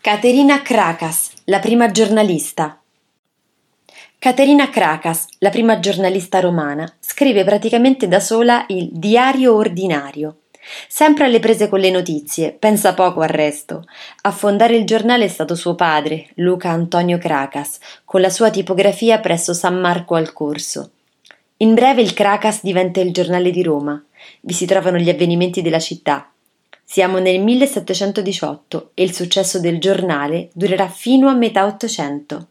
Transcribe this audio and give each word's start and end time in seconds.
Caterina 0.00 0.62
Cracas, 0.62 1.32
la 1.46 1.58
prima 1.58 1.90
giornalista. 1.90 2.80
Caterina 4.16 4.70
Cracas, 4.70 5.26
la 5.38 5.50
prima 5.50 5.80
giornalista 5.80 6.38
romana, 6.38 6.90
scrive 7.00 7.42
praticamente 7.42 8.06
da 8.06 8.20
sola 8.20 8.64
il 8.68 8.90
Diario 8.92 9.56
ordinario. 9.56 10.42
Sempre 10.86 11.24
alle 11.24 11.40
prese 11.40 11.68
con 11.68 11.80
le 11.80 11.90
notizie, 11.90 12.52
pensa 12.52 12.94
poco 12.94 13.22
al 13.22 13.28
resto. 13.28 13.86
A 14.22 14.30
fondare 14.30 14.76
il 14.76 14.84
giornale 14.86 15.24
è 15.24 15.28
stato 15.28 15.56
suo 15.56 15.74
padre, 15.74 16.28
Luca 16.36 16.70
Antonio 16.70 17.18
Cracas, 17.18 17.80
con 18.04 18.20
la 18.20 18.30
sua 18.30 18.50
tipografia 18.50 19.18
presso 19.18 19.52
San 19.52 19.80
Marco 19.80 20.14
al 20.14 20.32
Corso. 20.32 20.92
In 21.56 21.74
breve 21.74 22.02
il 22.02 22.14
Cracas 22.14 22.60
diventa 22.62 23.00
il 23.00 23.12
giornale 23.12 23.50
di 23.50 23.64
Roma. 23.64 24.00
Vi 24.42 24.52
si 24.52 24.64
trovano 24.64 24.98
gli 24.98 25.10
avvenimenti 25.10 25.60
della 25.60 25.80
città, 25.80 26.30
siamo 26.90 27.18
nel 27.18 27.42
1718 27.42 28.92
e 28.94 29.02
il 29.02 29.12
successo 29.12 29.60
del 29.60 29.78
giornale 29.78 30.48
durerà 30.54 30.88
fino 30.88 31.28
a 31.28 31.34
metà 31.34 31.66
Ottocento. 31.66 32.46